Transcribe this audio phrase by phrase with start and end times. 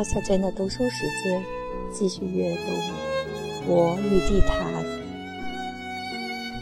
[0.00, 1.44] 放下真的读书时间，
[1.92, 2.62] 继续阅读
[3.70, 4.82] 《我与地坛：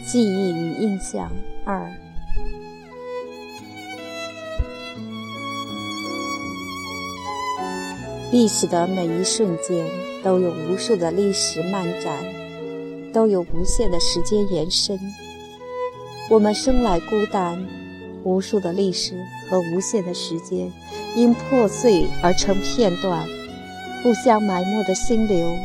[0.05, 1.31] 记忆与印象
[1.65, 1.87] 二》。
[8.33, 9.87] 历史的每一瞬间
[10.25, 12.25] 都有无数的历史漫展，
[13.13, 14.99] 都有无限的时间延伸。
[16.29, 17.65] 我们生来孤单，
[18.29, 19.15] 无数的历史
[19.49, 20.71] 和无限的时间
[21.17, 23.27] 因破碎而成片段。
[24.03, 25.57] 互相埋没的心流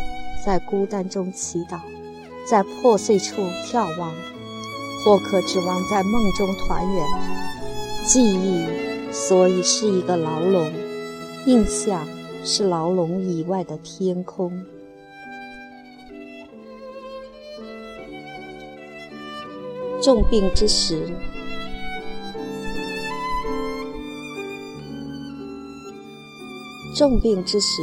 [0.43, 1.79] 在孤单中祈祷，
[2.49, 4.11] 在破碎处眺望，
[5.03, 7.05] 或可指望在梦中团圆。
[8.05, 8.65] 记忆
[9.11, 10.71] 所以是一个牢笼，
[11.45, 12.07] 印象。
[12.45, 14.51] 是牢笼以外的天空。
[20.01, 21.07] 重病之时，
[26.95, 27.81] 重病之时，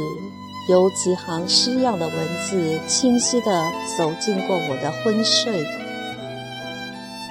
[0.69, 5.65] 有几行诗样的文字清晰地走进过我的昏睡。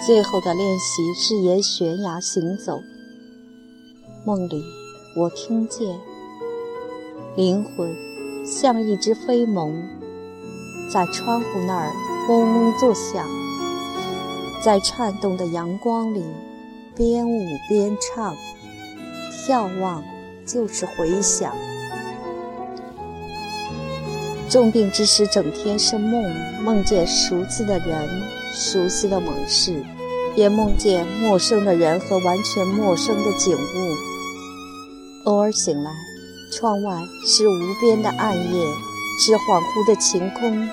[0.04, 2.82] 最后的练习是沿悬崖行走。
[4.26, 4.62] 梦里，
[5.16, 5.98] 我听见。
[7.34, 7.96] 灵魂
[8.44, 9.72] 像一只飞虻，
[10.92, 11.92] 在窗户那儿
[12.28, 13.26] 嗡嗡作响，
[14.62, 16.22] 在颤动的阳光里
[16.94, 18.36] 边舞边唱。
[19.46, 20.04] 眺望
[20.52, 21.54] 就是回响。
[24.48, 26.24] 重病之时，整天是梦，
[26.64, 28.08] 梦见熟悉的人、
[28.52, 29.84] 熟悉的往事，
[30.34, 35.30] 也梦见陌生的人和完全陌生的景物。
[35.30, 35.90] 偶尔醒来。
[36.52, 38.66] 窗外是无边的暗夜，
[39.20, 40.68] 是恍惚的晴空，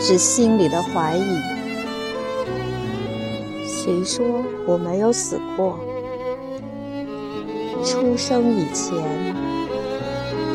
[0.00, 1.38] 是心里的怀疑。
[3.66, 5.78] 谁说我没有死过？
[7.84, 8.96] 出生以前，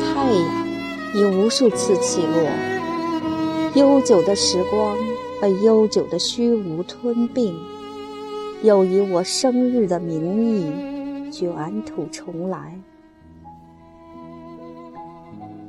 [0.00, 0.66] 太阳
[1.14, 2.50] 已无数次起落，
[3.74, 4.96] 悠久的时光
[5.40, 7.56] 被悠久的虚无吞并，
[8.62, 12.78] 又以我生日的名义卷土重来。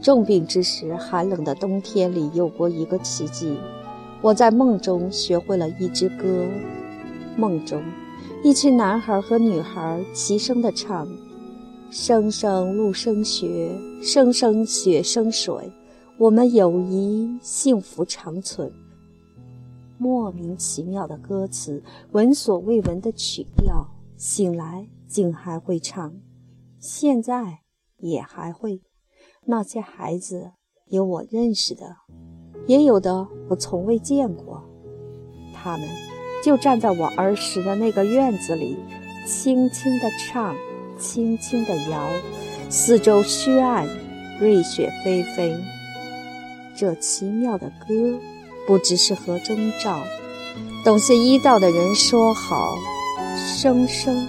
[0.02, 3.58] 重病之时，寒冷的冬天里，有过一个奇迹。
[4.22, 6.46] 我在梦中学会了一支歌。
[7.36, 7.82] 梦中，
[8.44, 11.08] 一群男孩和女孩齐声地唱
[11.90, 15.72] ：“声声露生雪，声声雪生水，
[16.18, 18.72] 我们友谊幸福长存。”
[19.98, 21.82] 莫名其妙的歌词，
[22.12, 23.88] 闻所未闻的曲调，
[24.18, 26.14] 醒来竟还会唱，
[26.80, 27.60] 现在
[27.98, 28.82] 也还会。
[29.46, 30.52] 那些孩子
[30.88, 31.96] 有我认识的，
[32.68, 34.62] 也有的我从未见过。
[35.54, 35.88] 他们
[36.44, 38.76] 就站在我儿时的那个院子里，
[39.26, 40.54] 轻轻地唱，
[41.00, 42.08] 轻轻地摇，
[42.70, 43.88] 四周虚暗，
[44.40, 45.58] 瑞雪霏霏。
[46.76, 48.20] 这奇妙的歌，
[48.68, 50.02] 不知是何征兆。
[50.84, 52.76] 懂些医道的人说好，
[53.36, 54.28] 生生，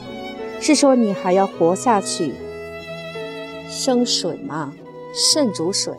[0.60, 2.34] 是说你还要活下去。
[3.68, 4.72] 生水嘛。
[5.18, 5.94] 肾主水，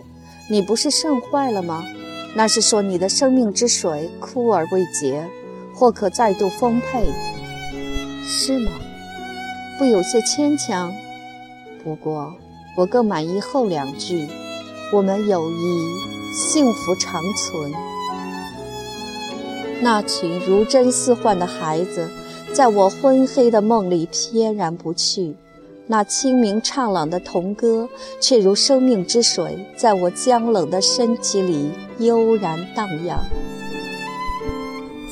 [0.47, 1.83] 你不是肾坏了吗？
[2.35, 5.27] 那是说你的生命之水枯而未竭，
[5.73, 7.03] 或可再度丰沛，
[8.23, 8.71] 是吗？
[9.77, 10.91] 不有些牵强？
[11.83, 12.33] 不过
[12.75, 14.27] 我更满意后两句：
[14.91, 15.87] 我们友谊
[16.33, 17.71] 幸福长存。
[19.79, 22.09] 那群如真似幻的孩子，
[22.53, 25.35] 在我昏黑的梦里翩然不去。
[25.85, 27.87] 那清明畅朗的童歌，
[28.19, 33.19] 却如生命之水，在我僵冷的身体里悠然荡漾。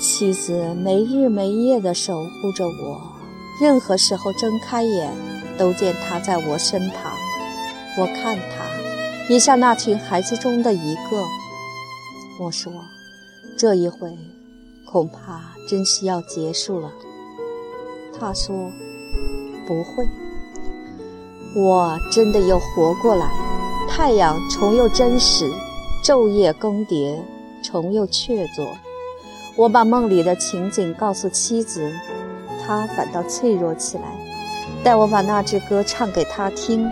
[0.02, 3.15] 妻子没日没夜地守护着我，
[3.60, 5.12] 任何时候睁开眼，
[5.58, 7.14] 都见他在我身旁。
[7.98, 8.66] 我看他，
[9.30, 11.24] 也像那群孩子中的一个。
[12.40, 12.72] 我说
[13.58, 14.18] ：“这一回，
[14.86, 16.92] 恐怕真是要结束了。”
[18.20, 18.70] 他说
[19.66, 20.06] ：“不会。”
[21.56, 23.32] 我真的又活过来，
[23.88, 25.50] 太阳重又真实，
[26.04, 27.18] 昼夜更迭，
[27.64, 28.68] 重又确凿。
[29.56, 31.94] 我把梦里的情景告诉妻子，
[32.66, 34.04] 他反倒脆弱起来。
[34.84, 36.90] 待我把那支歌唱给他听，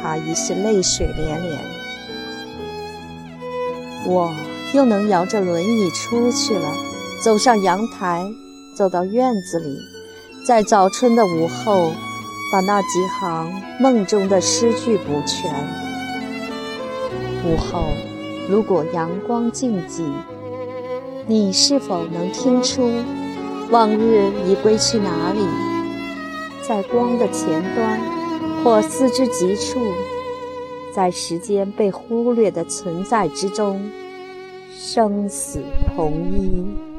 [0.00, 1.58] 他已是泪水连连。
[4.06, 4.32] 我
[4.72, 6.72] 又能摇着轮椅出去了，
[7.22, 8.24] 走上阳台，
[8.76, 9.78] 走到院子里，
[10.46, 11.90] 在早春的午后。
[12.52, 15.48] 把那几行梦中的诗句补全。
[17.46, 17.84] 午后，
[18.48, 20.02] 如果阳光静寂，
[21.28, 22.90] 你是否能听出
[23.70, 25.40] 往日已归去哪里？
[26.66, 28.00] 在光的前端，
[28.64, 29.78] 或四肢极处，
[30.92, 33.80] 在时间被忽略的存在之中，
[34.76, 35.60] 生死
[35.94, 36.89] 同一。